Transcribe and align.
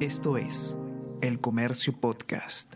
Esto 0.00 0.36
es 0.36 0.76
El 1.22 1.40
Comercio 1.40 1.98
Podcast. 1.98 2.74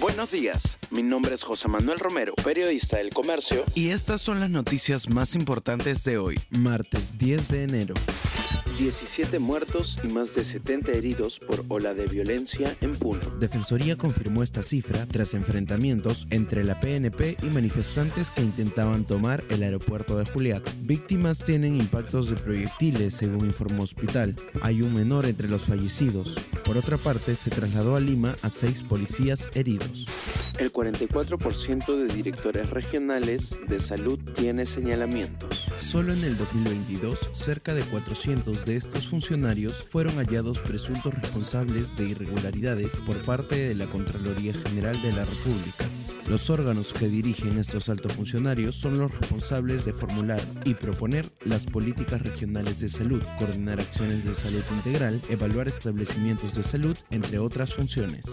Buenos 0.00 0.30
días, 0.30 0.78
mi 0.90 1.02
nombre 1.02 1.34
es 1.34 1.42
José 1.42 1.68
Manuel 1.68 1.98
Romero, 1.98 2.32
periodista 2.42 2.96
del 2.96 3.10
Comercio. 3.10 3.66
Y 3.74 3.90
estas 3.90 4.22
son 4.22 4.40
las 4.40 4.48
noticias 4.48 5.10
más 5.10 5.34
importantes 5.34 6.04
de 6.04 6.16
hoy, 6.16 6.40
martes 6.48 7.18
10 7.18 7.48
de 7.48 7.62
enero. 7.64 7.94
17 8.78 9.38
muertos 9.38 9.98
y 10.02 10.08
más 10.08 10.34
de 10.34 10.44
70 10.44 10.92
heridos 10.92 11.38
por 11.38 11.64
ola 11.68 11.94
de 11.94 12.06
violencia 12.06 12.76
en 12.80 12.94
Puno. 12.94 13.20
Defensoría 13.38 13.96
confirmó 13.96 14.42
esta 14.42 14.62
cifra 14.62 15.06
tras 15.06 15.34
enfrentamientos 15.34 16.26
entre 16.30 16.64
la 16.64 16.80
PNP 16.80 17.36
y 17.42 17.46
manifestantes 17.46 18.30
que 18.30 18.42
intentaban 18.42 19.04
tomar 19.04 19.44
el 19.50 19.62
aeropuerto 19.62 20.16
de 20.16 20.24
Juliaca. 20.24 20.72
Víctimas 20.80 21.42
tienen 21.42 21.76
impactos 21.76 22.30
de 22.30 22.36
proyectiles, 22.36 23.14
según 23.14 23.46
informó 23.46 23.82
Hospital. 23.82 24.34
Hay 24.62 24.82
un 24.82 24.94
menor 24.94 25.26
entre 25.26 25.48
los 25.48 25.62
fallecidos. 25.62 26.36
Por 26.64 26.76
otra 26.76 26.96
parte, 26.96 27.36
se 27.36 27.50
trasladó 27.50 27.96
a 27.96 28.00
Lima 28.00 28.36
a 28.42 28.50
seis 28.50 28.82
policías 28.82 29.50
heridos. 29.54 30.06
El 30.58 30.72
44% 30.72 31.96
de 31.96 32.14
directores 32.14 32.70
regionales 32.70 33.58
de 33.68 33.80
salud 33.80 34.18
tiene 34.34 34.66
señalamientos. 34.66 35.51
Solo 35.82 36.14
en 36.14 36.24
el 36.24 36.38
2022, 36.38 37.30
cerca 37.32 37.74
de 37.74 37.82
400 37.82 38.64
de 38.64 38.76
estos 38.76 39.08
funcionarios 39.08 39.86
fueron 39.90 40.14
hallados 40.14 40.60
presuntos 40.60 41.12
responsables 41.12 41.94
de 41.96 42.04
irregularidades 42.04 42.96
por 43.04 43.20
parte 43.22 43.56
de 43.56 43.74
la 43.74 43.86
Contraloría 43.86 44.54
General 44.54 45.00
de 45.02 45.12
la 45.12 45.24
República. 45.24 45.84
Los 46.28 46.48
órganos 46.48 46.94
que 46.94 47.08
dirigen 47.08 47.58
estos 47.58 47.90
altos 47.90 48.12
funcionarios 48.12 48.76
son 48.76 48.98
los 48.98 49.10
responsables 49.18 49.84
de 49.84 49.92
formular 49.92 50.40
y 50.64 50.74
proponer 50.74 51.26
las 51.44 51.66
políticas 51.66 52.22
regionales 52.22 52.80
de 52.80 52.88
salud, 52.88 53.22
coordinar 53.36 53.80
acciones 53.80 54.24
de 54.24 54.34
salud 54.34 54.62
integral, 54.70 55.20
evaluar 55.28 55.68
establecimientos 55.68 56.54
de 56.54 56.62
salud, 56.62 56.96
entre 57.10 57.38
otras 57.38 57.74
funciones. 57.74 58.24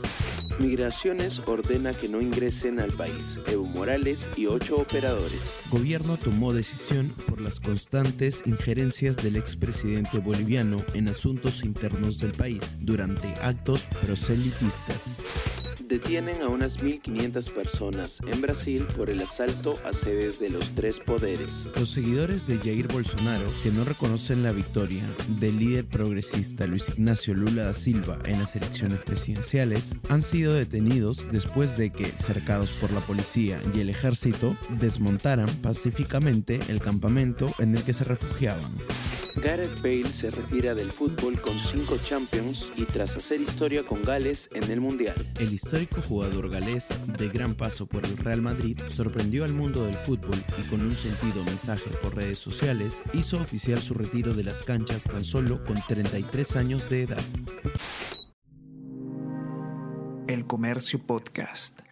Migraciones 0.59 1.41
ordena 1.45 1.93
que 1.93 2.09
no 2.09 2.19
ingresen 2.19 2.79
al 2.79 2.91
país 2.91 3.39
Evo 3.47 3.65
Morales 3.65 4.29
y 4.35 4.47
ocho 4.47 4.75
operadores. 4.75 5.55
Gobierno 5.71 6.17
tomó 6.17 6.53
decisión 6.53 7.13
por 7.27 7.39
las 7.39 7.61
constantes 7.61 8.43
injerencias 8.45 9.15
del 9.17 9.37
expresidente 9.37 10.19
boliviano 10.19 10.83
en 10.93 11.07
asuntos 11.07 11.63
internos 11.63 12.19
del 12.19 12.33
país 12.33 12.75
durante 12.81 13.27
actos 13.41 13.87
proselitistas 14.01 15.58
detienen 15.89 16.41
a 16.43 16.47
unas 16.47 16.79
1.500 16.79 17.51
personas 17.51 18.19
en 18.27 18.41
Brasil 18.41 18.87
por 18.95 19.09
el 19.09 19.21
asalto 19.21 19.73
a 19.83 19.91
sedes 19.91 20.39
de 20.39 20.49
los 20.49 20.69
tres 20.75 20.99
poderes. 20.99 21.69
Los 21.75 21.89
seguidores 21.89 22.45
de 22.47 22.57
Jair 22.59 22.87
Bolsonaro, 22.87 23.49
que 23.63 23.71
no 23.71 23.83
reconocen 23.83 24.43
la 24.43 24.51
victoria 24.51 25.03
del 25.39 25.57
líder 25.57 25.85
progresista 25.87 26.67
Luis 26.67 26.89
Ignacio 26.89 27.33
Lula 27.33 27.63
da 27.63 27.73
Silva 27.73 28.19
en 28.25 28.39
las 28.39 28.55
elecciones 28.55 28.99
presidenciales, 28.99 29.95
han 30.09 30.21
sido 30.21 30.53
detenidos 30.53 31.27
después 31.31 31.75
de 31.75 31.91
que, 31.91 32.05
cercados 32.05 32.71
por 32.73 32.91
la 32.91 33.01
policía 33.01 33.59
y 33.73 33.79
el 33.79 33.89
ejército, 33.89 34.55
desmontaran 34.79 35.49
pacíficamente 35.63 36.59
el 36.69 36.81
campamento 36.81 37.51
en 37.57 37.75
el 37.75 37.83
que 37.83 37.93
se 37.93 38.03
refugiaban. 38.03 38.77
Gareth 39.35 39.81
Bale 39.81 40.11
se 40.11 40.31
retira 40.31 40.73
del 40.75 40.91
fútbol 40.91 41.39
con 41.41 41.59
cinco 41.59 41.97
Champions 42.03 42.71
y 42.75 42.85
tras 42.85 43.15
hacer 43.15 43.41
historia 43.41 43.83
con 43.83 44.03
Gales 44.03 44.49
en 44.53 44.69
el 44.71 44.81
Mundial. 44.81 45.15
El 45.39 45.53
histórico 45.53 46.01
jugador 46.01 46.49
galés, 46.49 46.89
de 47.17 47.29
gran 47.29 47.55
paso 47.55 47.87
por 47.87 48.05
el 48.05 48.17
Real 48.17 48.41
Madrid, 48.41 48.79
sorprendió 48.89 49.43
al 49.43 49.53
mundo 49.53 49.85
del 49.85 49.95
fútbol 49.95 50.43
y 50.57 50.61
con 50.69 50.81
un 50.81 50.95
sentido 50.95 51.43
mensaje 51.43 51.89
por 52.01 52.15
redes 52.15 52.39
sociales, 52.39 53.03
hizo 53.13 53.37
oficial 53.37 53.81
su 53.81 53.93
retiro 53.93 54.33
de 54.33 54.43
las 54.43 54.63
canchas 54.63 55.03
tan 55.03 55.23
solo 55.23 55.63
con 55.63 55.77
33 55.87 56.55
años 56.55 56.89
de 56.89 57.03
edad. 57.03 57.23
El 60.27 60.45
Comercio 60.45 60.99
Podcast. 60.99 61.88